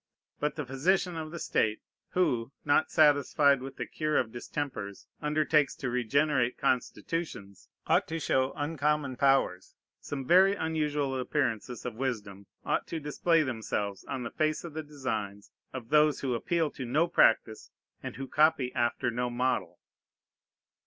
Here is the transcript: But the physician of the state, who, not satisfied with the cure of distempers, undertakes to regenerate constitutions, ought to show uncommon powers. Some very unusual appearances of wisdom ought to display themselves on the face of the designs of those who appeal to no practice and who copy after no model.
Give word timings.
But 0.39 0.55
the 0.55 0.65
physician 0.65 1.15
of 1.15 1.29
the 1.29 1.37
state, 1.37 1.79
who, 2.13 2.51
not 2.65 2.89
satisfied 2.89 3.61
with 3.61 3.75
the 3.75 3.85
cure 3.85 4.17
of 4.17 4.31
distempers, 4.31 5.05
undertakes 5.21 5.75
to 5.75 5.91
regenerate 5.91 6.57
constitutions, 6.57 7.69
ought 7.85 8.07
to 8.07 8.19
show 8.19 8.51
uncommon 8.55 9.15
powers. 9.15 9.75
Some 9.99 10.25
very 10.25 10.55
unusual 10.55 11.19
appearances 11.19 11.85
of 11.85 11.93
wisdom 11.93 12.47
ought 12.65 12.87
to 12.87 12.99
display 12.99 13.43
themselves 13.43 14.03
on 14.05 14.23
the 14.23 14.31
face 14.31 14.63
of 14.63 14.73
the 14.73 14.81
designs 14.81 15.51
of 15.71 15.89
those 15.89 16.21
who 16.21 16.33
appeal 16.33 16.71
to 16.71 16.85
no 16.87 17.07
practice 17.07 17.69
and 18.01 18.15
who 18.15 18.27
copy 18.27 18.73
after 18.73 19.11
no 19.11 19.29
model. 19.29 19.77